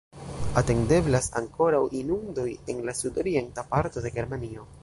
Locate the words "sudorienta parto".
3.03-4.09